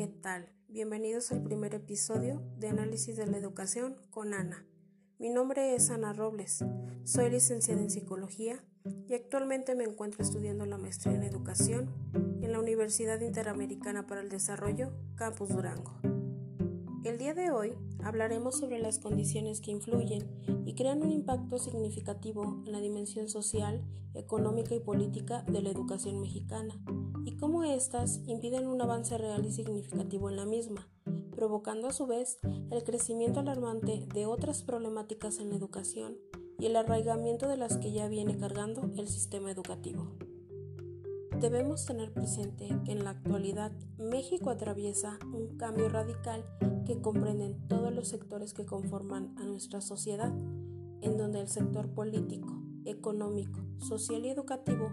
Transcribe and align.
¿qué 0.00 0.06
tal? 0.06 0.48
Bienvenidos 0.66 1.30
al 1.30 1.42
primer 1.42 1.74
episodio 1.74 2.42
de 2.56 2.68
Análisis 2.68 3.18
de 3.18 3.26
la 3.26 3.36
Educación 3.36 3.98
con 4.08 4.32
Ana. 4.32 4.64
Mi 5.18 5.28
nombre 5.28 5.74
es 5.74 5.90
Ana 5.90 6.14
Robles, 6.14 6.64
soy 7.04 7.28
licenciada 7.28 7.82
en 7.82 7.90
Psicología 7.90 8.64
y 9.06 9.12
actualmente 9.12 9.74
me 9.74 9.84
encuentro 9.84 10.22
estudiando 10.22 10.64
la 10.64 10.78
maestría 10.78 11.16
en 11.16 11.24
Educación 11.24 11.90
en 12.40 12.50
la 12.50 12.60
Universidad 12.60 13.20
Interamericana 13.20 14.06
para 14.06 14.22
el 14.22 14.30
Desarrollo, 14.30 14.90
Campus 15.16 15.50
Durango. 15.50 16.00
El 17.04 17.18
día 17.18 17.34
de 17.34 17.50
hoy 17.50 17.76
hablaremos 18.04 18.58
sobre 18.58 18.78
las 18.78 18.98
condiciones 18.98 19.60
que 19.60 19.70
influyen 19.70 20.28
y 20.66 20.74
crean 20.74 21.02
un 21.02 21.12
impacto 21.12 21.58
significativo 21.58 22.62
en 22.66 22.72
la 22.72 22.80
dimensión 22.80 23.28
social, 23.28 23.84
económica 24.14 24.74
y 24.74 24.80
política 24.80 25.42
de 25.42 25.62
la 25.62 25.70
educación 25.70 26.20
mexicana 26.20 26.80
y 27.24 27.36
cómo 27.36 27.64
éstas 27.64 28.20
impiden 28.26 28.66
un 28.66 28.80
avance 28.80 29.16
real 29.18 29.44
y 29.44 29.52
significativo 29.52 30.30
en 30.30 30.36
la 30.36 30.46
misma, 30.46 30.88
provocando 31.34 31.88
a 31.88 31.92
su 31.92 32.06
vez 32.06 32.38
el 32.70 32.82
crecimiento 32.84 33.40
alarmante 33.40 34.06
de 34.12 34.26
otras 34.26 34.62
problemáticas 34.62 35.38
en 35.38 35.50
la 35.50 35.56
educación 35.56 36.16
y 36.58 36.66
el 36.66 36.76
arraigamiento 36.76 37.48
de 37.48 37.56
las 37.56 37.78
que 37.78 37.92
ya 37.92 38.08
viene 38.08 38.36
cargando 38.36 38.90
el 38.96 39.08
sistema 39.08 39.50
educativo. 39.50 40.08
Debemos 41.40 41.86
tener 41.86 42.12
presente 42.12 42.68
que 42.84 42.92
en 42.92 43.02
la 43.02 43.10
actualidad 43.10 43.72
México 43.96 44.50
atraviesa 44.50 45.18
un 45.32 45.56
cambio 45.56 45.88
radical 45.88 46.44
que 46.84 47.00
comprende 47.00 47.56
todos 47.66 47.94
los 47.94 48.08
sectores 48.08 48.52
que 48.52 48.66
conforman 48.66 49.34
a 49.38 49.44
nuestra 49.44 49.80
sociedad, 49.80 50.34
en 51.00 51.16
donde 51.16 51.40
el 51.40 51.48
sector 51.48 51.94
político, 51.94 52.62
económico, 52.84 53.58
social 53.78 54.26
y 54.26 54.28
educativo 54.28 54.92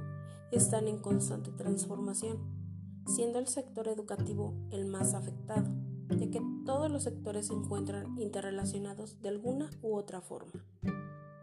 están 0.54 0.88
en 0.88 1.00
constante 1.00 1.52
transformación, 1.52 2.38
siendo 3.08 3.40
el 3.40 3.48
sector 3.48 3.90
educativo 3.90 4.54
el 4.72 4.86
más 4.86 5.16
afectado, 5.16 5.70
ya 6.18 6.30
que 6.30 6.42
todos 6.66 6.90
los 6.90 7.04
sectores 7.04 7.48
se 7.48 7.56
encuentran 7.56 8.18
interrelacionados 8.18 9.22
de 9.22 9.28
alguna 9.28 9.70
u 9.82 9.98
otra 9.98 10.22
forma. 10.22 10.66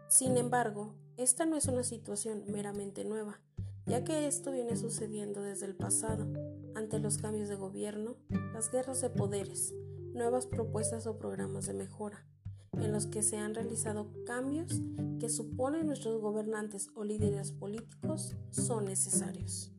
Sin 0.07 0.35
embargo, 0.37 0.95
esta 1.15 1.45
no 1.45 1.57
es 1.57 1.67
una 1.67 1.83
situación 1.83 2.43
meramente 2.47 3.05
nueva, 3.05 3.39
ya 3.85 4.03
que 4.03 4.27
esto 4.27 4.51
viene 4.51 4.75
sucediendo 4.75 5.41
desde 5.41 5.65
el 5.65 5.75
pasado, 5.75 6.27
ante 6.75 6.99
los 6.99 7.17
cambios 7.17 7.49
de 7.49 7.55
gobierno, 7.55 8.17
las 8.53 8.71
guerras 8.71 9.01
de 9.01 9.09
poderes, 9.09 9.73
nuevas 10.13 10.47
propuestas 10.47 11.07
o 11.07 11.17
programas 11.17 11.67
de 11.67 11.73
mejora, 11.73 12.25
en 12.73 12.91
los 12.91 13.07
que 13.07 13.23
se 13.23 13.37
han 13.37 13.53
realizado 13.53 14.11
cambios 14.25 14.81
que 15.19 15.29
suponen 15.29 15.87
nuestros 15.87 16.19
gobernantes 16.19 16.89
o 16.95 17.03
líderes 17.03 17.51
políticos 17.51 18.35
son 18.51 18.85
necesarios. 18.85 19.71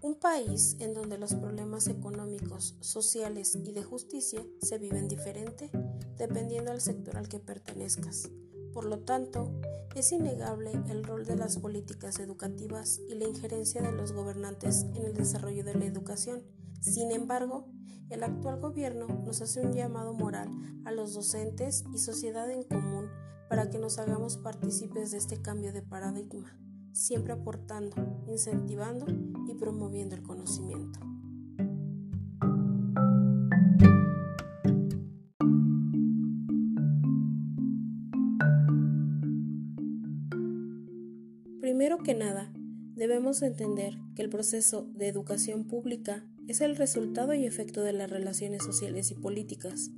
Un 0.00 0.14
país 0.14 0.76
en 0.78 0.94
donde 0.94 1.18
los 1.18 1.34
problemas 1.34 1.88
económicos, 1.88 2.76
sociales 2.80 3.56
y 3.56 3.72
de 3.72 3.82
justicia 3.82 4.44
se 4.60 4.78
viven 4.78 5.08
diferente 5.08 5.70
dependiendo 6.16 6.70
del 6.70 6.80
sector 6.80 7.16
al 7.16 7.28
que 7.28 7.40
pertenezcas. 7.40 8.30
Por 8.72 8.84
lo 8.84 9.00
tanto, 9.00 9.50
es 9.94 10.12
innegable 10.12 10.72
el 10.88 11.02
rol 11.02 11.24
de 11.24 11.36
las 11.36 11.58
políticas 11.58 12.18
educativas 12.20 13.00
y 13.08 13.14
la 13.14 13.26
injerencia 13.26 13.82
de 13.82 13.92
los 13.92 14.12
gobernantes 14.12 14.86
en 14.94 15.04
el 15.04 15.14
desarrollo 15.14 15.64
de 15.64 15.74
la 15.74 15.86
educación. 15.86 16.42
Sin 16.80 17.10
embargo, 17.10 17.66
el 18.10 18.22
actual 18.22 18.60
gobierno 18.60 19.06
nos 19.06 19.42
hace 19.42 19.60
un 19.60 19.72
llamado 19.72 20.14
moral 20.14 20.48
a 20.84 20.92
los 20.92 21.14
docentes 21.14 21.84
y 21.92 21.98
sociedad 21.98 22.50
en 22.50 22.62
común 22.62 23.08
para 23.48 23.70
que 23.70 23.78
nos 23.78 23.98
hagamos 23.98 24.36
partícipes 24.36 25.10
de 25.10 25.18
este 25.18 25.40
cambio 25.42 25.72
de 25.72 25.82
paradigma, 25.82 26.58
siempre 26.92 27.32
aportando, 27.32 27.96
incentivando 28.28 29.06
y 29.46 29.54
promoviendo 29.54 30.14
el 30.14 30.22
conocimiento. 30.22 31.00
Nada, 42.14 42.52
debemos 42.94 43.42
entender 43.42 43.98
que 44.14 44.22
el 44.22 44.28
proceso 44.28 44.88
de 44.94 45.08
educación 45.08 45.64
pública 45.64 46.24
es 46.48 46.60
el 46.60 46.76
resultado 46.76 47.34
y 47.34 47.44
efecto 47.44 47.82
de 47.82 47.92
las 47.92 48.10
relaciones 48.10 48.64
sociales 48.64 49.10
y 49.10 49.14
políticas, 49.14 49.90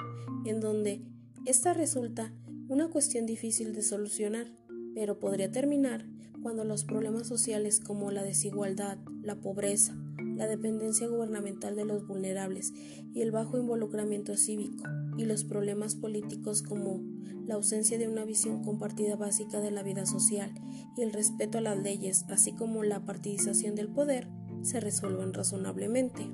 en 0.44 0.60
donde 0.60 1.02
esta 1.46 1.72
resulta 1.72 2.32
una 2.68 2.88
cuestión 2.88 3.26
difícil 3.26 3.74
de 3.74 3.82
solucionar, 3.82 4.46
pero 4.94 5.18
podría 5.18 5.50
terminar 5.50 6.06
cuando 6.42 6.64
los 6.64 6.84
problemas 6.84 7.26
sociales 7.26 7.80
como 7.80 8.10
la 8.10 8.22
desigualdad, 8.22 8.98
la 9.22 9.40
pobreza, 9.40 9.94
la 10.40 10.46
dependencia 10.46 11.06
gubernamental 11.06 11.76
de 11.76 11.84
los 11.84 12.06
vulnerables 12.06 12.72
y 13.12 13.20
el 13.20 13.30
bajo 13.30 13.58
involucramiento 13.58 14.38
cívico, 14.38 14.84
y 15.18 15.26
los 15.26 15.44
problemas 15.44 15.96
políticos 15.96 16.62
como 16.62 17.02
la 17.46 17.56
ausencia 17.56 17.98
de 17.98 18.08
una 18.08 18.24
visión 18.24 18.64
compartida 18.64 19.16
básica 19.16 19.60
de 19.60 19.70
la 19.70 19.82
vida 19.82 20.06
social 20.06 20.50
y 20.96 21.02
el 21.02 21.12
respeto 21.12 21.58
a 21.58 21.60
las 21.60 21.76
leyes, 21.76 22.24
así 22.30 22.54
como 22.54 22.82
la 22.84 23.04
partidización 23.04 23.74
del 23.74 23.88
poder, 23.88 24.28
se 24.62 24.80
resuelvan 24.80 25.34
razonablemente. 25.34 26.30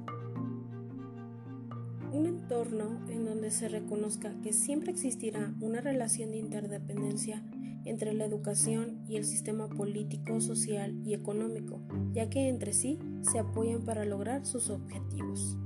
Un 2.16 2.24
entorno 2.24 2.98
en 3.10 3.26
donde 3.26 3.50
se 3.50 3.68
reconozca 3.68 4.32
que 4.42 4.54
siempre 4.54 4.90
existirá 4.90 5.52
una 5.60 5.82
relación 5.82 6.30
de 6.30 6.38
interdependencia 6.38 7.42
entre 7.84 8.14
la 8.14 8.24
educación 8.24 9.04
y 9.06 9.16
el 9.16 9.26
sistema 9.26 9.68
político, 9.68 10.40
social 10.40 10.98
y 11.04 11.12
económico, 11.12 11.78
ya 12.14 12.30
que 12.30 12.48
entre 12.48 12.72
sí 12.72 12.98
se 13.20 13.38
apoyan 13.38 13.84
para 13.84 14.06
lograr 14.06 14.46
sus 14.46 14.70
objetivos. 14.70 15.58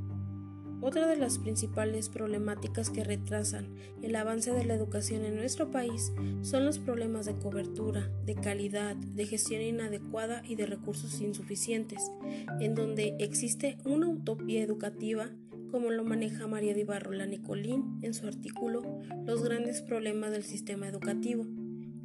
Otra 0.80 1.06
de 1.06 1.14
las 1.14 1.38
principales 1.38 2.08
problemáticas 2.08 2.90
que 2.90 3.04
retrasan 3.04 3.76
el 4.02 4.16
avance 4.16 4.50
de 4.50 4.64
la 4.64 4.74
educación 4.74 5.24
en 5.24 5.36
nuestro 5.36 5.70
país 5.70 6.12
son 6.42 6.64
los 6.64 6.80
problemas 6.80 7.26
de 7.26 7.36
cobertura, 7.38 8.10
de 8.26 8.34
calidad, 8.34 8.96
de 8.96 9.24
gestión 9.24 9.62
inadecuada 9.62 10.42
y 10.44 10.56
de 10.56 10.66
recursos 10.66 11.20
insuficientes, 11.20 12.10
en 12.58 12.74
donde 12.74 13.14
existe 13.20 13.78
una 13.84 14.08
utopía 14.08 14.64
educativa 14.64 15.30
como 15.70 15.90
lo 15.90 16.04
maneja 16.04 16.46
María 16.46 16.74
de 16.74 16.80
Ibarrola 16.80 17.26
Nicolín 17.26 17.98
en 18.02 18.14
su 18.14 18.26
artículo 18.26 18.82
Los 19.26 19.42
grandes 19.42 19.82
problemas 19.82 20.32
del 20.32 20.44
sistema 20.44 20.88
educativo, 20.88 21.46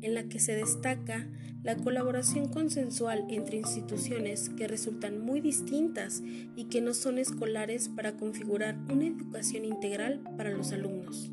en 0.01 0.13
la 0.13 0.23
que 0.23 0.39
se 0.39 0.55
destaca 0.55 1.27
la 1.63 1.75
colaboración 1.75 2.47
consensual 2.47 3.25
entre 3.29 3.57
instituciones 3.57 4.49
que 4.49 4.67
resultan 4.67 5.19
muy 5.19 5.41
distintas 5.41 6.21
y 6.55 6.65
que 6.65 6.81
no 6.81 6.93
son 6.93 7.17
escolares 7.17 7.89
para 7.89 8.17
configurar 8.17 8.77
una 8.91 9.07
educación 9.07 9.65
integral 9.65 10.21
para 10.37 10.51
los 10.51 10.71
alumnos. 10.71 11.31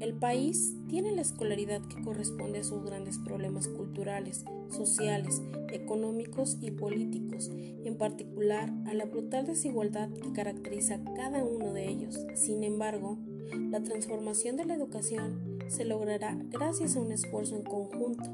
El 0.00 0.14
país 0.14 0.76
tiene 0.88 1.10
la 1.10 1.22
escolaridad 1.22 1.82
que 1.82 2.00
corresponde 2.02 2.60
a 2.60 2.64
sus 2.64 2.84
grandes 2.84 3.18
problemas 3.18 3.66
culturales, 3.66 4.44
sociales, 4.70 5.42
económicos 5.72 6.56
y 6.60 6.70
políticos, 6.70 7.50
en 7.52 7.96
particular 7.96 8.72
a 8.86 8.94
la 8.94 9.06
brutal 9.06 9.44
desigualdad 9.46 10.08
que 10.10 10.32
caracteriza 10.32 11.02
cada 11.16 11.42
uno 11.42 11.72
de 11.72 11.88
ellos. 11.88 12.16
Sin 12.34 12.62
embargo, 12.62 13.18
la 13.70 13.82
transformación 13.82 14.56
de 14.56 14.66
la 14.66 14.74
educación 14.74 15.58
se 15.66 15.84
logrará 15.84 16.38
gracias 16.48 16.94
a 16.94 17.00
un 17.00 17.10
esfuerzo 17.10 17.56
en 17.56 17.64
conjunto, 17.64 18.24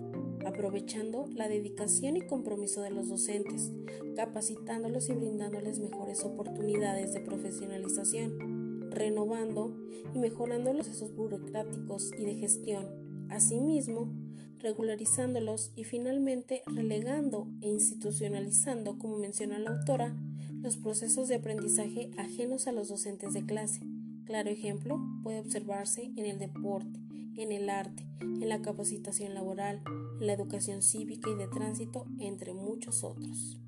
aprovechando 0.47 1.27
la 1.35 1.49
dedicación 1.49 2.19
y 2.19 2.27
compromiso 2.27 2.83
de 2.83 2.91
los 2.91 3.09
docentes, 3.09 3.73
capacitándolos 4.17 5.09
y 5.09 5.15
brindándoles 5.15 5.79
mejores 5.79 6.25
oportunidades 6.25 7.15
de 7.15 7.21
profesionalización, 7.21 8.54
renovando 8.95 9.77
y 10.15 10.19
mejorando 10.19 10.73
los 10.73 10.87
procesos 10.87 11.15
burocráticos 11.15 12.13
y 12.19 12.25
de 12.25 12.35
gestión, 12.35 12.87
asimismo, 13.31 14.13
regularizándolos 14.59 15.73
y 15.77 15.85
finalmente 15.85 16.63
relegando 16.67 17.49
e 17.61 17.69
institucionalizando, 17.69 18.99
como 18.99 19.19
menciona 19.19 19.59
la 19.59 19.71
autora, 19.71 20.17
los 20.63 20.79
procesos 20.79 21.29
de 21.29 21.35
aprendizaje 21.35 22.11
ajenos 22.17 22.67
a 22.67 22.73
los 22.73 22.89
docentes 22.89 23.35
de 23.35 23.45
clase. 23.45 23.83
Claro 24.25 24.49
ejemplo 24.49 24.99
puede 25.23 25.41
observarse 25.41 26.11
en 26.17 26.25
el 26.25 26.39
deporte, 26.39 26.99
en 27.37 27.53
el 27.53 27.69
arte, 27.69 28.07
en 28.21 28.49
la 28.49 28.63
capacitación 28.63 29.35
laboral, 29.35 29.83
en 30.21 30.27
la 30.27 30.33
educación 30.33 30.83
cívica 30.83 31.29
y 31.31 31.35
de 31.35 31.49
tránsito, 31.49 32.07
entre 32.19 32.55
muchos 32.55 33.05
otros. 33.05 33.59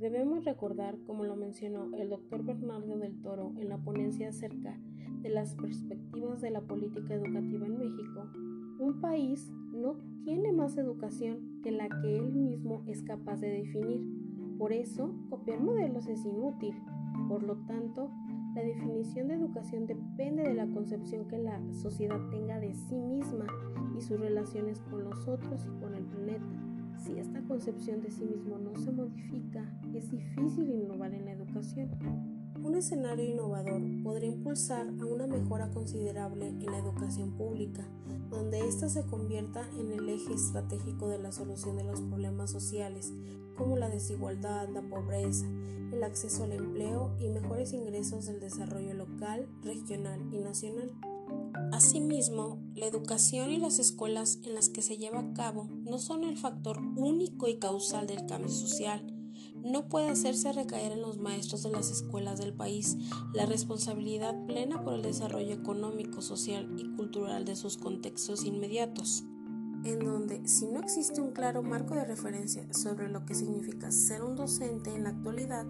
Debemos 0.00 0.44
recordar, 0.44 0.98
como 1.06 1.24
lo 1.24 1.36
mencionó 1.36 1.94
el 1.96 2.10
doctor 2.10 2.44
Bernardo 2.44 2.98
del 2.98 3.20
Toro 3.22 3.54
en 3.56 3.70
la 3.70 3.78
ponencia 3.78 4.28
acerca 4.28 4.78
de 5.22 5.30
las 5.30 5.54
perspectivas 5.54 6.42
de 6.42 6.50
la 6.50 6.60
política 6.60 7.14
educativa 7.14 7.66
en 7.66 7.78
México, 7.78 8.28
un 8.78 9.00
país 9.00 9.50
no 9.72 9.96
tiene 10.22 10.52
más 10.52 10.76
educación 10.76 11.60
que 11.62 11.70
la 11.70 11.88
que 11.88 12.18
él 12.18 12.30
mismo 12.34 12.82
es 12.86 13.02
capaz 13.02 13.40
de 13.40 13.48
definir. 13.48 14.02
Por 14.58 14.74
eso, 14.74 15.14
copiar 15.30 15.60
modelos 15.60 16.06
es 16.08 16.26
inútil. 16.26 16.74
Por 17.28 17.42
lo 17.42 17.56
tanto, 17.66 18.10
la 18.54 18.62
definición 18.62 19.28
de 19.28 19.34
educación 19.34 19.86
depende 19.86 20.42
de 20.42 20.54
la 20.54 20.66
concepción 20.66 21.26
que 21.26 21.38
la 21.38 21.58
sociedad 21.72 22.20
tenga 22.30 22.60
de 22.60 22.74
sí 22.74 22.96
misma 22.96 23.46
y 23.96 24.02
sus 24.02 24.20
relaciones 24.20 24.80
con 24.82 25.04
los 25.04 25.26
otros 25.26 25.64
y 25.64 25.80
con 25.80 25.94
el 25.94 26.04
planeta. 26.04 26.75
Si 27.04 27.18
esta 27.18 27.40
concepción 27.42 28.02
de 28.02 28.10
sí 28.10 28.24
mismo 28.24 28.58
no 28.58 28.74
se 28.76 28.90
modifica, 28.90 29.64
es 29.94 30.10
difícil 30.10 30.70
innovar 30.70 31.14
en 31.14 31.24
la 31.26 31.32
educación. 31.32 31.90
Un 32.62 32.74
escenario 32.74 33.24
innovador 33.24 33.80
podría 34.02 34.30
impulsar 34.30 34.86
a 34.88 35.04
una 35.04 35.26
mejora 35.26 35.70
considerable 35.70 36.48
en 36.48 36.66
la 36.66 36.78
educación 36.78 37.32
pública, 37.32 37.86
donde 38.30 38.66
ésta 38.66 38.88
se 38.88 39.04
convierta 39.04 39.68
en 39.78 39.92
el 39.92 40.08
eje 40.08 40.34
estratégico 40.34 41.08
de 41.08 41.18
la 41.18 41.32
solución 41.32 41.76
de 41.76 41.84
los 41.84 42.00
problemas 42.00 42.50
sociales, 42.50 43.12
como 43.56 43.76
la 43.76 43.88
desigualdad, 43.88 44.68
la 44.68 44.82
pobreza, 44.82 45.46
el 45.92 46.02
acceso 46.02 46.44
al 46.44 46.52
empleo 46.52 47.14
y 47.20 47.28
mejores 47.28 47.72
ingresos 47.72 48.26
del 48.26 48.40
desarrollo 48.40 48.94
local, 48.94 49.46
regional 49.62 50.20
y 50.32 50.38
nacional. 50.38 50.90
Asimismo, 51.72 52.62
la 52.74 52.86
educación 52.86 53.50
y 53.50 53.58
las 53.58 53.78
escuelas 53.78 54.38
en 54.44 54.54
las 54.54 54.68
que 54.68 54.82
se 54.82 54.96
lleva 54.96 55.20
a 55.20 55.32
cabo 55.34 55.68
no 55.84 55.98
son 55.98 56.24
el 56.24 56.36
factor 56.36 56.78
único 56.96 57.48
y 57.48 57.58
causal 57.58 58.06
del 58.06 58.26
cambio 58.26 58.50
social. 58.50 59.12
No 59.62 59.88
puede 59.88 60.08
hacerse 60.08 60.52
recaer 60.52 60.92
en 60.92 61.02
los 61.02 61.18
maestros 61.18 61.62
de 61.62 61.70
las 61.70 61.90
escuelas 61.90 62.38
del 62.38 62.54
país 62.54 62.96
la 63.34 63.46
responsabilidad 63.46 64.46
plena 64.46 64.82
por 64.82 64.94
el 64.94 65.02
desarrollo 65.02 65.52
económico, 65.52 66.22
social 66.22 66.68
y 66.78 66.94
cultural 66.94 67.44
de 67.44 67.56
sus 67.56 67.76
contextos 67.76 68.44
inmediatos 68.44 69.24
en 69.86 70.00
donde 70.00 70.46
si 70.48 70.66
no 70.66 70.80
existe 70.80 71.20
un 71.20 71.30
claro 71.30 71.62
marco 71.62 71.94
de 71.94 72.04
referencia 72.04 72.66
sobre 72.72 73.08
lo 73.08 73.24
que 73.24 73.34
significa 73.34 73.92
ser 73.92 74.22
un 74.22 74.34
docente 74.34 74.92
en 74.92 75.04
la 75.04 75.10
actualidad, 75.10 75.64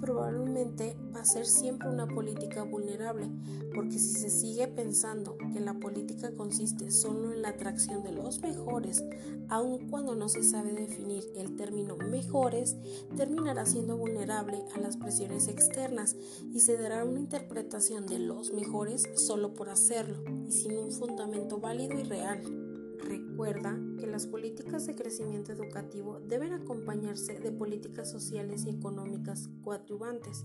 probablemente 0.00 0.96
va 1.14 1.20
a 1.20 1.24
ser 1.24 1.46
siempre 1.46 1.88
una 1.88 2.08
política 2.08 2.64
vulnerable, 2.64 3.30
porque 3.72 3.98
si 3.98 4.14
se 4.14 4.28
sigue 4.28 4.66
pensando 4.66 5.36
que 5.52 5.60
la 5.60 5.74
política 5.74 6.32
consiste 6.34 6.90
solo 6.90 7.32
en 7.32 7.42
la 7.42 7.50
atracción 7.50 8.02
de 8.02 8.10
los 8.10 8.40
mejores, 8.40 9.04
aun 9.48 9.88
cuando 9.88 10.16
no 10.16 10.28
se 10.28 10.42
sabe 10.42 10.72
definir 10.72 11.24
el 11.36 11.54
término 11.54 11.96
mejores, 11.96 12.76
terminará 13.16 13.66
siendo 13.66 13.96
vulnerable 13.96 14.64
a 14.74 14.80
las 14.80 14.96
presiones 14.96 15.46
externas 15.46 16.16
y 16.52 16.58
se 16.58 16.76
dará 16.76 17.04
una 17.04 17.20
interpretación 17.20 18.06
de 18.06 18.18
los 18.18 18.52
mejores 18.52 19.08
solo 19.14 19.54
por 19.54 19.68
hacerlo 19.68 20.24
y 20.48 20.50
sin 20.50 20.76
un 20.76 20.90
fundamento 20.90 21.60
válido 21.60 21.98
y 21.98 22.02
real. 22.02 22.59
Recuerda 23.04 23.78
que 23.98 24.06
las 24.06 24.26
políticas 24.26 24.86
de 24.86 24.94
crecimiento 24.94 25.52
educativo 25.52 26.20
deben 26.20 26.52
acompañarse 26.52 27.38
de 27.38 27.52
políticas 27.52 28.10
sociales 28.10 28.64
y 28.66 28.70
económicas 28.70 29.48
coadyuvantes, 29.62 30.44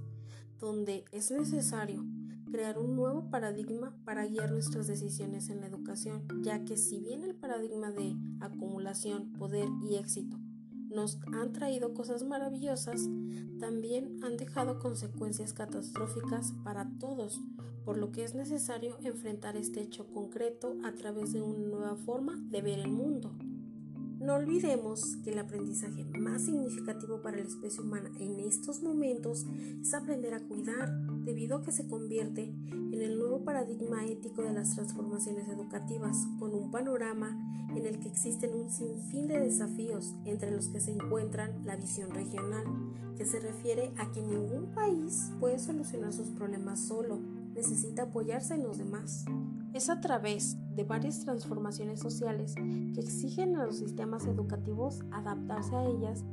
donde 0.59 1.05
es 1.11 1.31
necesario 1.31 2.03
crear 2.51 2.79
un 2.79 2.95
nuevo 2.95 3.29
paradigma 3.29 3.95
para 4.05 4.25
guiar 4.25 4.51
nuestras 4.51 4.87
decisiones 4.87 5.49
en 5.49 5.61
la 5.61 5.67
educación, 5.67 6.25
ya 6.41 6.63
que 6.63 6.77
si 6.77 6.99
bien 6.99 7.23
el 7.23 7.35
paradigma 7.35 7.91
de 7.91 8.15
acumulación, 8.39 9.33
poder 9.33 9.67
y 9.81 9.95
éxito 9.95 10.37
nos 10.89 11.19
han 11.33 11.53
traído 11.53 11.93
cosas 11.93 12.23
maravillosas, 12.23 13.07
también 13.59 14.23
han 14.23 14.37
dejado 14.37 14.79
consecuencias 14.79 15.53
catastróficas 15.53 16.53
para 16.63 16.89
todos, 16.99 17.41
por 17.83 17.97
lo 17.97 18.11
que 18.11 18.23
es 18.23 18.33
necesario 18.33 18.97
enfrentar 19.03 19.55
este 19.55 19.81
hecho 19.81 20.07
concreto 20.07 20.75
a 20.83 20.93
través 20.93 21.33
de 21.33 21.41
una 21.41 21.67
nueva 21.67 21.95
forma 21.95 22.35
de 22.49 22.61
ver 22.61 22.79
el 22.79 22.91
mundo. 22.91 23.31
No 24.19 24.35
olvidemos 24.35 25.17
que 25.17 25.31
el 25.31 25.39
aprendizaje 25.39 26.03
más 26.03 26.45
significativo 26.45 27.21
para 27.21 27.37
la 27.37 27.43
especie 27.43 27.81
humana 27.81 28.09
en 28.19 28.39
estos 28.39 28.81
momentos 28.81 29.45
es 29.81 29.93
aprender 29.93 30.33
a 30.33 30.39
cuidar, 30.39 30.91
debido 31.25 31.57
a 31.57 31.63
que 31.63 31.71
se 31.71 31.87
convierte 31.87 32.53
en 32.71 33.01
el 33.01 33.17
nuevo 33.17 33.43
paradigma 33.43 34.05
ético 34.05 34.43
de 34.43 34.53
las 34.53 34.75
transformaciones 34.75 35.49
educativas, 35.49 36.27
con 36.39 36.53
un 36.53 36.71
panorama 36.71 37.37
en 37.75 37.85
el 37.85 37.99
que 37.99 38.07
existen 38.07 38.53
un 38.53 38.69
sinfín 38.69 39.27
de 39.27 39.39
desafíos, 39.39 40.15
entre 40.23 40.51
los 40.51 40.69
que 40.69 40.79
se 40.79 40.91
encuentran 40.91 41.65
la 41.65 41.75
visión 41.75 42.11
regional, 42.11 42.63
que 43.17 43.25
se 43.25 43.39
refiere 43.39 43.91
a 43.97 44.11
que 44.11 44.21
ningún 44.21 44.73
país 44.73 45.31
puede 45.39 45.59
solucionar 45.59 46.13
sus 46.13 46.29
problemas 46.29 46.79
solo, 46.79 47.19
necesita 47.53 48.03
apoyarse 48.03 48.53
en 48.53 48.63
los 48.63 48.77
demás. 48.77 49.25
Es 49.73 49.89
a 49.89 49.99
través 49.99 50.57
de 50.75 50.83
varias 50.83 51.19
transformaciones 51.21 51.99
sociales 51.99 52.55
que 52.55 53.01
exigen 53.01 53.55
a 53.55 53.65
los 53.65 53.77
sistemas 53.77 54.25
educativos 54.25 55.01
adaptarse 55.11 55.75
a 55.75 55.85
ellas 55.85 56.23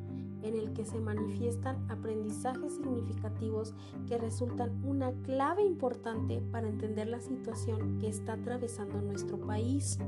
en 0.42 0.56
el 0.56 0.72
que 0.72 0.84
se 0.84 1.00
manifiestan 1.00 1.90
aprendizajes 1.90 2.74
significativos 2.74 3.74
que 4.06 4.18
resultan 4.18 4.84
una 4.84 5.12
clave 5.22 5.64
importante 5.64 6.40
para 6.50 6.68
entender 6.68 7.08
la 7.08 7.20
situación 7.20 7.98
que 7.98 8.08
está 8.08 8.34
atravesando 8.34 9.00
nuestro 9.00 9.38
país. 9.38 9.98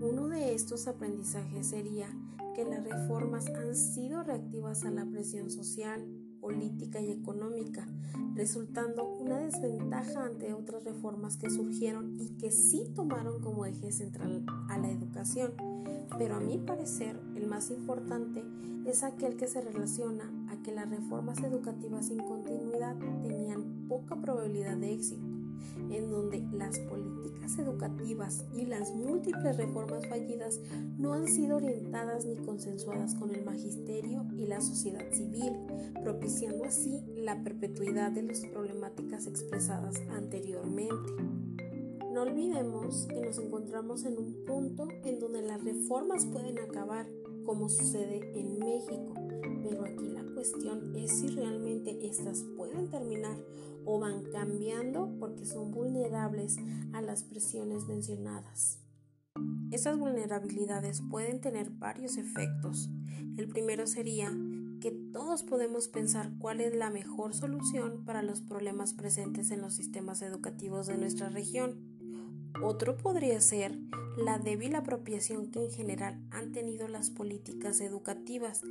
Uno 0.00 0.28
de 0.28 0.54
estos 0.54 0.88
aprendizajes 0.88 1.68
sería 1.68 2.08
que 2.54 2.64
las 2.64 2.84
reformas 2.84 3.46
han 3.48 3.74
sido 3.74 4.22
reactivas 4.22 4.84
a 4.84 4.90
la 4.90 5.06
presión 5.06 5.50
social, 5.50 6.04
política 6.42 7.00
y 7.00 7.12
económica, 7.12 7.86
resultando 8.34 9.08
una 9.08 9.38
desventaja 9.38 10.24
ante 10.24 10.52
otras 10.52 10.84
reformas 10.84 11.36
que 11.36 11.48
surgieron 11.48 12.18
y 12.20 12.30
que 12.36 12.50
sí 12.50 12.84
tomaron 12.94 13.40
como 13.40 13.64
eje 13.64 13.92
central 13.92 14.44
a 14.68 14.76
la 14.76 14.90
educación. 14.90 15.52
Pero 16.18 16.34
a 16.34 16.40
mi 16.40 16.58
parecer, 16.58 17.18
el 17.36 17.46
más 17.46 17.70
importante 17.70 18.42
es 18.84 19.04
aquel 19.04 19.36
que 19.36 19.46
se 19.46 19.60
relaciona 19.60 20.24
a 20.50 20.60
que 20.62 20.72
las 20.72 20.90
reformas 20.90 21.38
educativas 21.38 22.08
sin 22.08 22.18
continuidad 22.18 22.96
tenían 23.22 23.86
poca 23.88 24.20
probabilidad 24.20 24.76
de 24.76 24.92
éxito 24.92 25.31
en 25.90 26.10
donde 26.10 26.42
las 26.52 26.78
políticas 26.80 27.58
educativas 27.58 28.44
y 28.54 28.66
las 28.66 28.94
múltiples 28.94 29.56
reformas 29.56 30.06
fallidas 30.06 30.60
no 30.98 31.12
han 31.14 31.28
sido 31.28 31.56
orientadas 31.56 32.24
ni 32.24 32.36
consensuadas 32.36 33.14
con 33.14 33.34
el 33.34 33.44
magisterio 33.44 34.26
y 34.36 34.46
la 34.46 34.60
sociedad 34.60 35.10
civil, 35.12 35.52
propiciando 36.02 36.64
así 36.64 37.02
la 37.16 37.42
perpetuidad 37.42 38.12
de 38.12 38.22
las 38.22 38.40
problemáticas 38.40 39.26
expresadas 39.26 40.00
anteriormente. 40.10 41.12
No 42.12 42.22
olvidemos 42.22 43.06
que 43.06 43.22
nos 43.22 43.38
encontramos 43.38 44.04
en 44.04 44.18
un 44.18 44.44
punto 44.44 44.86
en 45.04 45.18
donde 45.18 45.40
las 45.40 45.64
reformas 45.64 46.26
pueden 46.26 46.58
acabar, 46.58 47.06
como 47.46 47.70
sucede 47.70 48.38
en 48.38 48.58
México, 48.58 49.14
pero 49.62 49.84
aquí 49.84 50.08
la 50.08 50.24
cuestión 50.34 50.94
es 50.96 51.18
si 51.18 51.28
realmente 51.28 52.06
estas 52.06 52.44
pueden 52.56 52.90
terminar 52.90 53.36
o 53.84 53.98
van 53.98 54.24
cambiando 54.30 55.14
porque 55.18 55.44
son 55.44 55.70
vulnerables 55.70 56.58
a 56.92 57.00
las 57.02 57.24
presiones 57.24 57.86
mencionadas. 57.86 58.78
Estas 59.70 59.98
vulnerabilidades 59.98 61.02
pueden 61.10 61.40
tener 61.40 61.70
varios 61.70 62.16
efectos. 62.18 62.90
El 63.36 63.48
primero 63.48 63.86
sería 63.86 64.30
que 64.80 64.90
todos 64.90 65.44
podemos 65.44 65.88
pensar 65.88 66.32
cuál 66.38 66.60
es 66.60 66.74
la 66.74 66.90
mejor 66.90 67.34
solución 67.34 68.04
para 68.04 68.22
los 68.22 68.42
problemas 68.42 68.94
presentes 68.94 69.50
en 69.50 69.62
los 69.62 69.74
sistemas 69.74 70.20
educativos 70.22 70.88
de 70.88 70.98
nuestra 70.98 71.30
región 71.30 71.91
otro 72.60 72.96
podría 72.96 73.40
ser 73.40 73.78
la 74.16 74.38
débil 74.38 74.74
apropiación 74.74 75.50
que 75.50 75.64
en 75.64 75.70
general 75.70 76.20
han 76.30 76.52
tenido 76.52 76.86
las 76.88 77.10
políticas 77.10 77.80
educativas. 77.80 78.62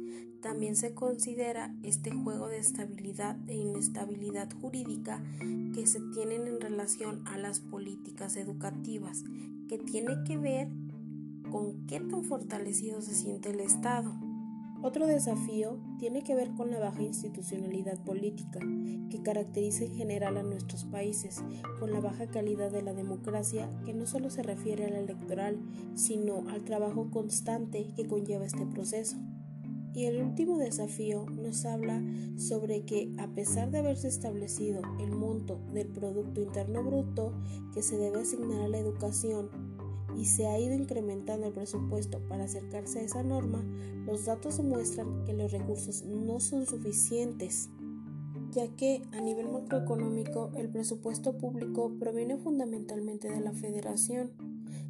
También 0.41 0.75
se 0.75 0.93
considera 0.93 1.73
este 1.83 2.11
juego 2.11 2.47
de 2.47 2.59
estabilidad 2.59 3.37
e 3.47 3.55
inestabilidad 3.55 4.49
jurídica 4.61 5.23
que 5.73 5.87
se 5.87 5.99
tienen 6.13 6.47
en 6.47 6.61
relación 6.61 7.27
a 7.27 7.37
las 7.37 7.59
políticas 7.59 8.35
educativas, 8.35 9.23
que 9.67 9.77
tiene 9.77 10.23
que 10.25 10.37
ver 10.37 10.67
con 11.51 11.85
qué 11.87 11.99
tan 11.99 12.23
fortalecido 12.23 13.01
se 13.01 13.15
siente 13.15 13.49
el 13.49 13.59
Estado. 13.59 14.13
Otro 14.83 15.05
desafío 15.05 15.77
tiene 15.99 16.23
que 16.23 16.33
ver 16.33 16.51
con 16.53 16.71
la 16.71 16.79
baja 16.79 17.03
institucionalidad 17.03 17.99
política 18.03 18.59
que 19.11 19.21
caracteriza 19.21 19.85
en 19.85 19.93
general 19.93 20.37
a 20.37 20.43
nuestros 20.43 20.85
países, 20.85 21.43
con 21.79 21.91
la 21.91 21.99
baja 21.99 22.27
calidad 22.27 22.71
de 22.71 22.81
la 22.81 22.93
democracia 22.93 23.69
que 23.85 23.93
no 23.93 24.07
solo 24.07 24.31
se 24.31 24.41
refiere 24.41 24.85
a 24.85 24.89
la 24.89 24.99
electoral, 24.99 25.59
sino 25.93 26.49
al 26.49 26.63
trabajo 26.63 27.11
constante 27.11 27.93
que 27.95 28.07
conlleva 28.07 28.45
este 28.45 28.65
proceso. 28.65 29.17
Y 29.93 30.05
el 30.05 30.21
último 30.21 30.57
desafío 30.57 31.25
nos 31.25 31.65
habla 31.65 32.01
sobre 32.37 32.83
que 32.83 33.13
a 33.19 33.27
pesar 33.27 33.69
de 33.71 33.79
haberse 33.79 34.07
establecido 34.07 34.81
el 34.99 35.11
monto 35.11 35.59
del 35.73 35.89
Producto 35.89 36.41
Interno 36.41 36.83
Bruto 36.83 37.33
que 37.73 37.83
se 37.83 37.97
debe 37.97 38.21
asignar 38.21 38.61
a 38.61 38.67
la 38.69 38.79
educación 38.79 39.70
y 40.17 40.25
se 40.25 40.47
ha 40.47 40.59
ido 40.59 40.73
incrementando 40.73 41.47
el 41.47 41.53
presupuesto 41.53 42.19
para 42.27 42.45
acercarse 42.45 42.99
a 42.99 43.03
esa 43.03 43.23
norma, 43.23 43.63
los 44.05 44.25
datos 44.25 44.57
demuestran 44.57 45.23
que 45.25 45.33
los 45.33 45.51
recursos 45.51 46.03
no 46.03 46.39
son 46.39 46.65
suficientes, 46.65 47.69
ya 48.51 48.67
que 48.75 49.01
a 49.11 49.21
nivel 49.21 49.49
macroeconómico 49.49 50.51
el 50.55 50.69
presupuesto 50.69 51.37
público 51.37 51.91
proviene 51.99 52.37
fundamentalmente 52.37 53.29
de 53.29 53.41
la 53.41 53.53
federación, 53.53 54.31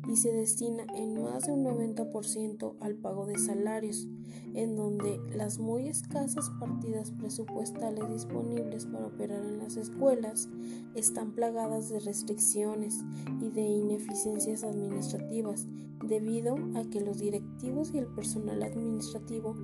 y 0.08 0.16
se 0.16 0.32
destina 0.32 0.86
en 0.96 1.22
más 1.22 1.46
de 1.46 1.54
un 1.54 1.64
90% 1.64 2.76
al 2.80 2.96
pago 2.96 3.26
de 3.26 3.38
salarios, 3.38 4.08
en 4.54 4.76
donde 4.76 5.20
las 5.36 5.60
muy 5.60 5.88
escasas 5.88 6.50
partidas 6.60 7.12
presupuestales 7.12 8.10
disponibles 8.10 8.86
para 8.86 9.08
operar 9.08 9.44
en 9.46 9.60
las 9.60 9.78
escuelas 9.78 10.50
están 10.96 11.34
plagadas 11.34 11.90
de 11.90 12.00
restricciones 12.00 13.00
y 13.42 13.50
de 13.50 13.62
ineficiencias 13.62 14.64
administrativas, 14.64 15.68
debido 16.04 16.56
a 16.76 16.90
que 16.90 17.02
los 17.02 17.20
directivos 17.20 17.94
y 17.94 18.00
el 18.00 18.08
personal 18.08 18.64
administrativo 18.64 19.56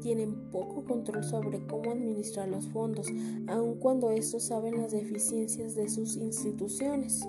tienen 0.00 0.50
poco 0.50 0.84
control 0.84 1.22
sobre 1.22 1.64
cómo 1.66 1.92
administrar 1.92 2.48
los 2.48 2.66
fondos, 2.68 3.06
aun 3.46 3.78
cuando 3.78 4.10
estos 4.10 4.42
saben 4.42 4.78
las 4.78 4.90
deficiencias 4.90 5.76
de 5.76 5.88
sus 5.88 6.16
instituciones. 6.16 7.24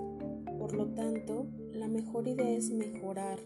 Por 0.57 0.73
lo 0.73 0.87
tanto, 0.87 1.45
mejor 1.93 2.27
idea 2.27 2.49
es 2.49 2.71
mejorar, 2.71 3.39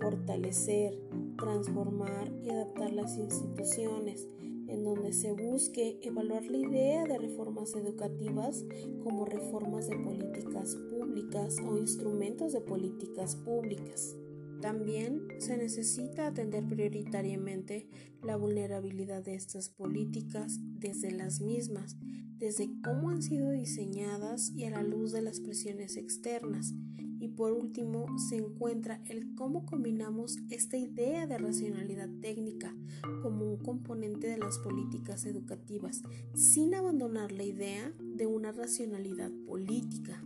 fortalecer, 0.00 0.96
transformar 1.36 2.32
y 2.44 2.50
adaptar 2.50 2.92
las 2.92 3.18
instituciones, 3.18 4.28
en 4.68 4.84
donde 4.84 5.12
se 5.12 5.32
busque 5.32 5.98
evaluar 6.02 6.44
la 6.44 6.58
idea 6.58 7.04
de 7.04 7.18
reformas 7.18 7.74
educativas 7.74 8.64
como 9.02 9.24
reformas 9.24 9.88
de 9.88 9.96
políticas 9.96 10.76
públicas 10.76 11.56
o 11.66 11.76
instrumentos 11.76 12.52
de 12.52 12.60
políticas 12.60 13.34
públicas. 13.34 14.16
También 14.60 15.26
se 15.38 15.56
necesita 15.56 16.28
atender 16.28 16.68
prioritariamente 16.68 17.88
la 18.22 18.36
vulnerabilidad 18.36 19.24
de 19.24 19.34
estas 19.34 19.68
políticas 19.68 20.60
desde 20.78 21.10
las 21.10 21.40
mismas, 21.40 21.96
desde 22.36 22.68
cómo 22.84 23.10
han 23.10 23.22
sido 23.22 23.50
diseñadas 23.50 24.52
y 24.54 24.64
a 24.64 24.70
la 24.70 24.82
luz 24.82 25.12
de 25.12 25.22
las 25.22 25.40
presiones 25.40 25.96
externas. 25.96 26.74
Y 27.20 27.28
por 27.28 27.52
último, 27.52 28.06
se 28.18 28.36
encuentra 28.36 29.02
el 29.08 29.34
cómo 29.34 29.66
combinamos 29.66 30.38
esta 30.48 30.78
idea 30.78 31.26
de 31.26 31.36
racionalidad 31.38 32.08
técnica 32.20 32.74
como 33.22 33.44
un 33.44 33.58
componente 33.58 34.26
de 34.26 34.38
las 34.38 34.58
políticas 34.58 35.26
educativas, 35.26 36.02
sin 36.34 36.74
abandonar 36.74 37.30
la 37.30 37.44
idea 37.44 37.92
de 38.00 38.26
una 38.26 38.52
racionalidad 38.52 39.30
política 39.46 40.22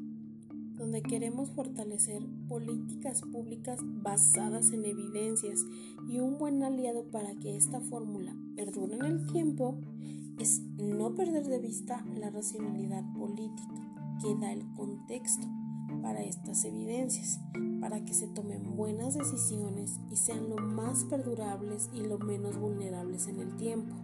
donde 0.76 1.02
queremos 1.02 1.50
fortalecer 1.50 2.22
políticas 2.48 3.22
públicas 3.22 3.78
basadas 3.82 4.72
en 4.72 4.84
evidencias 4.84 5.64
y 6.08 6.18
un 6.18 6.38
buen 6.38 6.62
aliado 6.62 7.04
para 7.10 7.34
que 7.36 7.56
esta 7.56 7.80
fórmula 7.80 8.36
perdure 8.56 8.96
en 8.96 9.04
el 9.04 9.26
tiempo 9.26 9.78
es 10.38 10.62
no 10.78 11.14
perder 11.14 11.46
de 11.46 11.60
vista 11.60 12.04
la 12.18 12.30
racionalidad 12.30 13.04
política 13.14 14.18
que 14.20 14.34
da 14.34 14.52
el 14.52 14.64
contexto 14.74 15.46
para 16.04 16.22
estas 16.22 16.66
evidencias, 16.66 17.40
para 17.80 18.04
que 18.04 18.12
se 18.12 18.28
tomen 18.28 18.76
buenas 18.76 19.14
decisiones 19.14 19.98
y 20.10 20.16
sean 20.16 20.50
lo 20.50 20.56
más 20.56 21.04
perdurables 21.04 21.88
y 21.94 22.02
lo 22.02 22.18
menos 22.18 22.58
vulnerables 22.58 23.26
en 23.26 23.40
el 23.40 23.56
tiempo, 23.56 23.96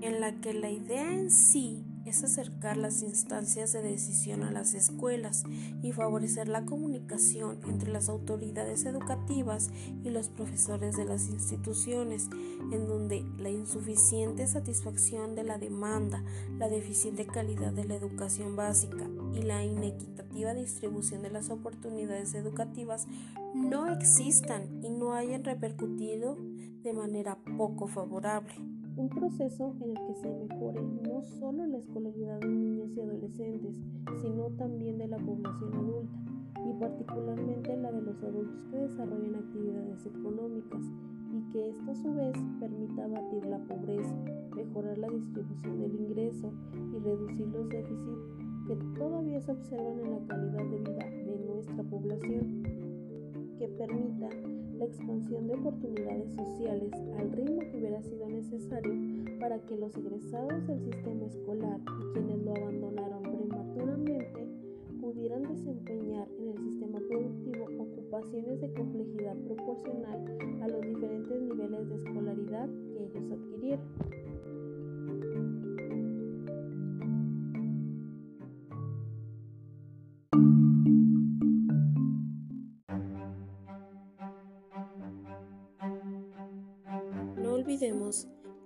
en 0.00 0.20
la 0.20 0.40
que 0.40 0.54
la 0.54 0.70
idea 0.70 1.14
en 1.14 1.30
sí 1.30 1.84
es 2.06 2.24
acercar 2.24 2.78
las 2.78 3.02
instancias 3.02 3.74
de 3.74 3.82
decisión 3.82 4.42
a 4.42 4.50
las 4.50 4.72
escuelas 4.72 5.44
y 5.82 5.92
favorecer 5.92 6.48
la 6.48 6.64
comunicación 6.64 7.58
entre 7.68 7.92
las 7.92 8.08
autoridades 8.08 8.86
educativas 8.86 9.68
y 10.02 10.08
los 10.08 10.30
profesores 10.30 10.96
de 10.96 11.04
las 11.04 11.28
instituciones, 11.28 12.30
en 12.72 12.86
donde 12.86 13.22
la 13.36 13.50
insuficiente 13.50 14.46
satisfacción 14.46 15.34
de 15.34 15.44
la 15.44 15.58
demanda, 15.58 16.24
la 16.58 16.70
deficiente 16.70 17.26
calidad 17.26 17.72
de 17.72 17.84
la 17.84 17.96
educación 17.96 18.56
básica 18.56 19.06
y 19.34 19.42
la 19.42 19.64
inequitativa 19.64 20.54
distribución 20.54 21.22
de 21.22 21.30
las 21.30 21.50
oportunidades 21.50 22.34
educativas 22.34 23.06
no 23.54 23.86
existan 23.88 24.82
y 24.82 24.90
no 24.90 25.14
hayan 25.14 25.44
repercutido 25.44 26.36
de 26.82 26.92
manera 26.92 27.38
poco 27.56 27.86
favorable. 27.86 28.52
Un 28.96 29.08
proceso 29.08 29.76
en 29.80 29.90
el 29.90 30.06
que 30.06 30.14
se 30.14 30.28
mejore 30.28 30.82
no 30.82 31.22
solo 31.22 31.66
la 31.66 31.78
escolaridad 31.78 32.40
de 32.40 32.48
niños 32.48 32.90
y 32.96 33.00
adolescentes, 33.00 33.74
sino 34.20 34.50
también 34.56 34.98
de 34.98 35.08
la 35.08 35.18
población 35.18 35.74
adulta, 35.74 36.18
y 36.66 36.72
particularmente 36.80 37.76
la 37.76 37.92
de 37.92 38.02
los 38.02 38.22
adultos 38.22 38.64
que 38.70 38.76
desarrollan 38.76 39.36
actividades 39.36 40.04
económicas, 40.04 40.82
y 41.32 41.52
que 41.52 41.68
esto 41.68 41.90
a 41.90 41.94
su 41.94 42.14
vez 42.14 42.36
permita 42.58 43.04
abatir 43.04 43.46
la 43.46 43.58
pobreza, 43.58 44.14
mejorar 44.56 44.98
la 44.98 45.08
distribución 45.08 45.80
del 45.80 45.94
ingreso 45.94 46.52
y 46.74 46.98
reducir 46.98 47.46
los 47.48 47.68
déficits 47.68 48.47
que 48.68 48.76
todavía 48.98 49.40
se 49.40 49.52
observan 49.52 49.98
en 49.98 50.10
la 50.10 50.18
calidad 50.26 50.64
de 50.64 50.78
vida 50.78 51.10
de 51.24 51.38
nuestra 51.46 51.82
población, 51.84 52.62
que 53.58 53.66
permita 53.66 54.28
la 54.76 54.84
expansión 54.84 55.46
de 55.46 55.54
oportunidades 55.54 56.34
sociales 56.34 56.92
al 57.18 57.32
ritmo 57.32 57.60
que 57.60 57.78
hubiera 57.78 58.02
sido 58.02 58.28
necesario 58.28 58.92
para 59.40 59.58
que 59.60 59.78
los 59.78 59.96
egresados 59.96 60.66
del 60.66 60.84
sistema 60.84 61.24
escolar 61.24 61.80
y 61.80 62.12
quienes 62.12 62.44
lo 62.44 62.54
abandonaron 62.56 63.22
prematuramente 63.22 64.46
pudieran 65.00 65.44
desempeñar 65.44 66.28
en 66.38 66.48
el 66.48 66.58
sistema 66.58 66.98
productivo 67.08 67.64
ocupaciones 67.78 68.60
de 68.60 68.70
complejidad 68.74 69.38
proporcional 69.46 70.26
a 70.62 70.68
los 70.68 70.82
diferentes 70.82 71.40
niveles 71.40 71.88
de 71.88 71.94
escolaridad 71.94 72.68
que 72.92 73.04
ellos 73.04 73.32
adquirieron. 73.32 73.88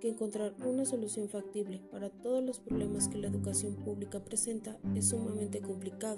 Que 0.03 0.09
encontrar 0.09 0.53
una 0.65 0.83
solución 0.83 1.29
factible 1.29 1.79
para 1.89 2.09
todos 2.09 2.43
los 2.43 2.59
problemas 2.59 3.07
que 3.07 3.17
la 3.17 3.29
educación 3.29 3.73
pública 3.75 4.19
presenta 4.19 4.77
es 4.95 5.07
sumamente 5.07 5.61
complicado, 5.61 6.17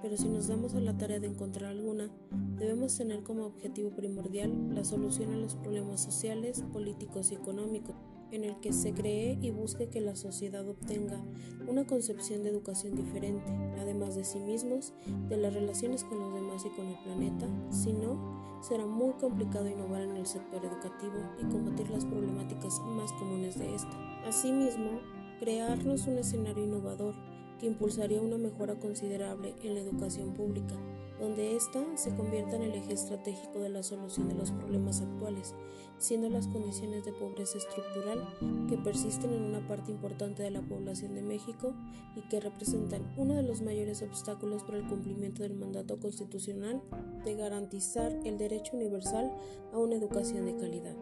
pero 0.00 0.16
si 0.16 0.28
nos 0.28 0.46
damos 0.46 0.76
a 0.76 0.80
la 0.80 0.96
tarea 0.96 1.18
de 1.18 1.26
encontrar 1.26 1.72
alguna, 1.72 2.08
debemos 2.56 2.96
tener 2.96 3.24
como 3.24 3.46
objetivo 3.46 3.90
primordial 3.90 4.72
la 4.72 4.84
solución 4.84 5.32
a 5.32 5.38
los 5.38 5.56
problemas 5.56 6.04
sociales, 6.04 6.62
políticos 6.72 7.32
y 7.32 7.34
económicos 7.34 7.96
en 8.32 8.44
el 8.44 8.58
que 8.60 8.72
se 8.72 8.92
cree 8.92 9.38
y 9.40 9.50
busque 9.50 9.88
que 9.88 10.00
la 10.00 10.16
sociedad 10.16 10.68
obtenga 10.68 11.22
una 11.68 11.86
concepción 11.86 12.42
de 12.42 12.50
educación 12.50 12.94
diferente, 12.94 13.50
además 13.78 14.14
de 14.14 14.24
sí 14.24 14.38
mismos, 14.38 14.92
de 15.28 15.36
las 15.36 15.54
relaciones 15.54 16.04
con 16.04 16.18
los 16.18 16.34
demás 16.34 16.64
y 16.64 16.70
con 16.70 16.86
el 16.86 16.98
planeta, 17.02 17.46
si 17.70 17.92
no, 17.92 18.60
será 18.62 18.86
muy 18.86 19.12
complicado 19.14 19.68
innovar 19.68 20.02
en 20.02 20.16
el 20.16 20.26
sector 20.26 20.64
educativo 20.64 21.14
y 21.40 21.44
combatir 21.44 21.90
las 21.90 22.04
problemáticas 22.04 22.80
más 22.80 23.12
comunes 23.12 23.58
de 23.58 23.74
esta. 23.74 24.26
Asimismo, 24.26 25.00
crearnos 25.40 26.06
un 26.06 26.18
escenario 26.18 26.64
innovador 26.64 27.14
que 27.58 27.66
impulsaría 27.66 28.20
una 28.20 28.38
mejora 28.38 28.74
considerable 28.74 29.54
en 29.62 29.74
la 29.74 29.80
educación 29.80 30.34
pública, 30.34 30.74
donde 31.20 31.56
ésta 31.56 31.84
se 31.96 32.14
convierta 32.14 32.56
en 32.56 32.62
el 32.62 32.74
eje 32.74 32.92
estratégico 32.92 33.60
de 33.60 33.68
la 33.68 33.82
solución 33.82 34.28
de 34.28 34.34
los 34.34 34.50
problemas 34.52 35.00
actuales, 35.00 35.54
siendo 35.98 36.28
las 36.28 36.46
condiciones 36.48 37.04
de 37.04 37.12
pobreza 37.12 37.58
estructural 37.58 38.28
que 38.68 38.76
persisten 38.76 39.32
en 39.32 39.42
una 39.42 39.66
parte 39.66 39.90
importante 39.90 40.42
de 40.42 40.50
la 40.50 40.62
población 40.62 41.14
de 41.14 41.22
México 41.22 41.74
y 42.16 42.20
que 42.28 42.40
representan 42.40 43.12
uno 43.16 43.34
de 43.34 43.42
los 43.42 43.62
mayores 43.62 44.02
obstáculos 44.02 44.62
para 44.62 44.78
el 44.78 44.86
cumplimiento 44.86 45.42
del 45.42 45.54
mandato 45.54 45.98
constitucional 45.98 46.82
de 47.24 47.34
garantizar 47.34 48.12
el 48.24 48.38
derecho 48.38 48.76
universal 48.76 49.32
a 49.72 49.78
una 49.78 49.96
educación 49.96 50.46
de 50.46 50.56
calidad, 50.56 50.96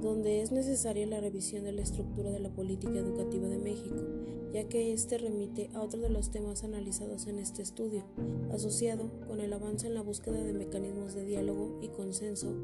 donde 0.00 0.42
es 0.42 0.52
necesaria 0.52 1.06
la 1.06 1.20
revisión 1.20 1.64
de 1.64 1.72
la 1.72 1.82
estructura 1.82 2.30
de 2.30 2.40
la 2.40 2.50
política 2.50 2.98
educativa 2.98 3.48
de 3.48 3.58
México, 3.58 4.02
ya 4.52 4.68
que 4.68 4.92
este 4.92 5.18
remite 5.18 5.70
a 5.74 5.82
otro 5.82 6.00
de 6.00 6.08
los 6.08 6.30
temas 6.30 6.64
analizados 6.64 7.26
en 7.26 7.38
este 7.38 7.62
estudio, 7.62 8.04
asociado 8.52 9.10
con 9.26 9.40
el 9.40 9.52
avance 9.56 9.86
en 9.86 9.94
la 9.94 10.02
búsqueda 10.02 10.42
de 10.42 10.52
mecanismos 10.52 11.14
de 11.14 11.24
diálogo 11.24 11.78
y 11.82 11.88
consenso 11.88 12.54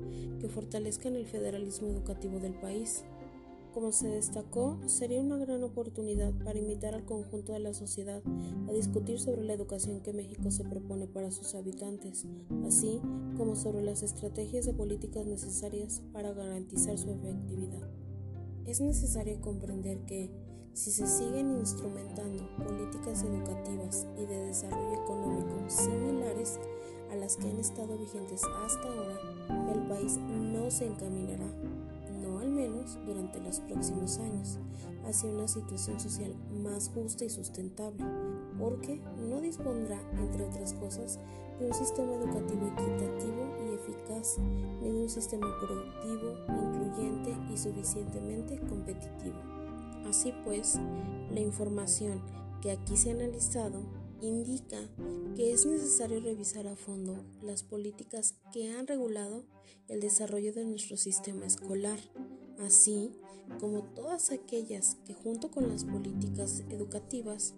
que 0.41 0.49
fortalezcan 0.49 1.17
el 1.17 1.27
federalismo 1.27 1.89
educativo 1.89 2.39
del 2.39 2.55
país. 2.55 3.05
Como 3.75 3.91
se 3.91 4.09
destacó, 4.09 4.79
sería 4.87 5.23
una 5.23 5.39
gran 5.39 5.63
oportunidad 5.65 6.35
para 6.45 6.59
invitar 6.59 6.95
al 6.95 7.07
conjunto 7.07 7.55
de 7.55 7.59
la 7.59 7.73
sociedad 7.73 8.23
a 8.69 8.73
discutir 8.73 9.19
sobre 9.19 9.45
la 9.45 9.55
educación 9.55 10.01
que 10.01 10.13
México 10.13 10.51
se 10.51 10.65
propone 10.65 11.07
para 11.07 11.31
sus 11.31 11.55
habitantes, 11.55 12.27
así 12.67 13.01
como 13.39 13.57
sobre 13.57 13.83
las 13.83 14.03
estrategias 14.03 14.67
de 14.67 14.75
políticas 14.75 15.25
necesarias 15.27 16.03
para 16.13 16.35
garantizar 16.35 16.99
su 16.99 17.11
efectividad. 17.11 17.89
Es 18.67 18.81
necesario 18.83 19.41
comprender 19.41 20.01
que, 20.05 20.31
si 20.75 20.91
se 20.91 21.07
siguen 21.07 21.59
instrumentando 21.59 22.49
políticas 22.57 23.23
educativas 23.23 24.07
y 24.17 24.25
de 24.25 24.47
desarrollo 24.47 25.03
económico 25.03 25.69
similares 25.69 26.59
a 27.13 27.17
las 27.17 27.37
que 27.37 27.51
han 27.51 27.59
estado 27.59 27.99
vigentes 27.99 28.43
hasta 28.45 28.89
ahora, 28.89 29.73
el 29.75 29.83
país 29.87 30.17
no 30.17 30.71
se 30.71 30.87
encaminará, 30.87 31.47
no 32.23 32.39
al 32.39 32.51
menos 32.51 32.99
durante 33.05 33.39
los 33.41 33.61
próximos 33.61 34.19
años 34.19 34.59
hacia 35.07 35.31
una 35.31 35.47
situación 35.47 36.01
social 36.01 36.35
más 36.63 36.91
justa 36.95 37.27
y 37.27 37.31
sustentable, 37.31 38.05
porque 38.59 38.99
no 39.29 39.43
dispondrá, 39.43 40.01
entre 40.19 40.45
otras 40.45 40.73
cosas, 40.75 41.19
de 41.59 41.67
un 41.67 41.75
sistema 41.75 42.15
educativo 42.15 42.67
equitativo 42.69 43.45
y 43.67 43.75
eficaz, 43.75 44.39
ni 44.81 44.91
de 44.91 45.03
un 45.03 45.09
sistema 45.11 45.47
productivo, 45.61 46.35
incluyente 46.49 47.37
y 47.53 47.59
suficientemente 47.59 48.59
competitivo. 48.61 49.52
Así 50.07 50.33
pues, 50.45 50.79
la 51.31 51.41
información 51.41 52.23
que 52.61 52.71
aquí 52.71 52.97
se 52.97 53.11
ha 53.11 53.15
analizado 53.15 53.83
indica 54.21 54.79
que 55.35 55.53
es 55.53 55.67
necesario 55.67 56.21
revisar 56.21 56.67
a 56.67 56.77
fondo 56.77 57.25
las 57.43 57.63
políticas 57.63 58.37
que 58.53 58.71
han 58.71 58.87
regulado 58.87 59.45
el 59.89 60.01
desarrollo 60.01 60.53
de 60.53 60.65
nuestro 60.65 60.97
sistema 60.97 61.45
escolar, 61.45 61.99
así 62.61 63.13
como 63.59 63.83
todas 63.83 64.31
aquellas 64.31 64.97
que 65.05 65.15
junto 65.15 65.51
con 65.51 65.69
las 65.69 65.85
políticas 65.85 66.63
educativas 66.71 67.55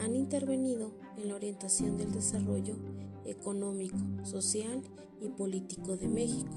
han 0.00 0.16
intervenido 0.16 0.92
en 1.18 1.28
la 1.28 1.34
orientación 1.34 1.98
del 1.98 2.12
desarrollo 2.12 2.76
económico, 3.24 3.98
social 4.24 4.82
y 5.20 5.28
político 5.28 5.96
de 5.96 6.08
México. 6.08 6.56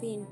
Fin, 0.00 0.26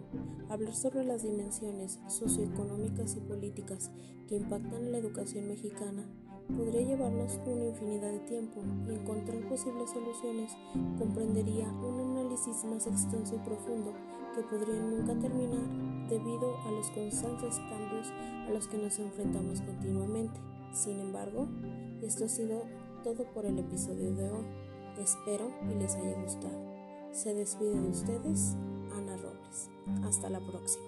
hablar 0.48 0.74
sobre 0.74 1.04
las 1.04 1.22
dimensiones 1.22 2.00
socioeconómicas 2.08 3.16
y 3.16 3.20
políticas 3.20 3.90
que 4.28 4.36
impactan 4.36 4.84
en 4.84 4.92
la 4.92 4.98
educación 4.98 5.48
mexicana 5.48 6.04
podría 6.48 6.82
llevarnos 6.82 7.38
una 7.46 7.66
infinidad 7.66 8.10
de 8.10 8.18
tiempo 8.20 8.60
y 8.88 8.94
encontrar 8.94 9.48
posibles 9.48 9.90
soluciones 9.90 10.56
comprendería 10.98 11.68
un 11.68 12.00
análisis 12.00 12.64
más 12.64 12.86
extenso 12.86 13.36
y 13.36 13.38
profundo 13.38 13.92
que 14.34 14.42
podría 14.42 14.80
nunca 14.80 15.18
terminar 15.18 16.08
debido 16.08 16.56
a 16.66 16.70
los 16.72 16.90
constantes 16.90 17.58
cambios 17.70 18.10
a 18.48 18.50
los 18.50 18.66
que 18.68 18.78
nos 18.78 18.98
enfrentamos 18.98 19.60
continuamente. 19.60 20.40
Sin 20.72 20.98
embargo, 21.00 21.48
esto 22.02 22.24
ha 22.24 22.28
sido 22.28 22.64
todo 23.04 23.24
por 23.32 23.46
el 23.46 23.58
episodio 23.58 24.14
de 24.14 24.30
hoy. 24.30 24.44
Espero 24.98 25.50
y 25.70 25.74
les 25.78 25.94
haya 25.94 26.20
gustado. 26.22 26.58
Se 27.12 27.34
despide 27.34 27.80
de 27.80 27.88
ustedes 27.88 28.56
Ana 28.94 29.16
Robles. 29.16 29.31
Hasta 30.04 30.30
la 30.30 30.40
próxima. 30.40 30.82